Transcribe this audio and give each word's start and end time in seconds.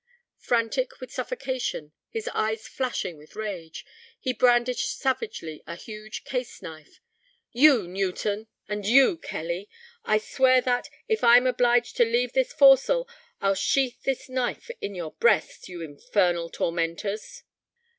Frantic 0.39 0.99
with 0.99 1.11
suffocation, 1.11 1.91
his 2.09 2.27
eyes 2.33 2.67
flashing 2.67 3.17
with 3.17 3.35
rage, 3.35 3.85
he 4.19 4.33
brandished 4.33 4.97
savagely 4.97 5.61
a 5.67 5.75
huge 5.75 6.23
case 6.23 6.59
knife: 6.63 6.99
"You, 7.51 7.87
Newton! 7.87 8.47
and 8.67 8.83
you 8.83 9.15
Kelly! 9.19 9.69
I 10.03 10.17
swear 10.17 10.59
that, 10.61 10.89
if 11.07 11.23
I 11.23 11.37
am 11.37 11.45
obliged 11.45 11.95
to 11.97 12.03
leave 12.03 12.33
this 12.33 12.51
forecastle, 12.51 13.07
I'll 13.41 13.53
sheath 13.53 14.01
this 14.01 14.27
knife 14.27 14.71
in 14.81 14.95
your 14.95 15.11
breasts, 15.11 15.69
you 15.69 15.83
infernal 15.83 16.49
tormentors!" 16.49 17.43